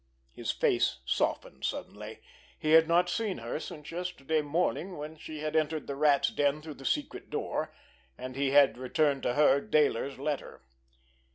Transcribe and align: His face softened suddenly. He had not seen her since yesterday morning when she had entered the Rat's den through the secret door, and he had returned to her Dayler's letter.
His 0.33 0.49
face 0.49 0.97
softened 1.05 1.63
suddenly. 1.63 2.21
He 2.57 2.71
had 2.71 2.87
not 2.87 3.07
seen 3.07 3.37
her 3.37 3.59
since 3.59 3.91
yesterday 3.91 4.41
morning 4.41 4.97
when 4.97 5.15
she 5.15 5.41
had 5.41 5.55
entered 5.55 5.85
the 5.85 5.95
Rat's 5.95 6.29
den 6.31 6.63
through 6.63 6.73
the 6.81 6.85
secret 6.87 7.29
door, 7.29 7.71
and 8.17 8.35
he 8.35 8.49
had 8.49 8.79
returned 8.79 9.21
to 9.21 9.35
her 9.35 9.61
Dayler's 9.61 10.17
letter. 10.17 10.63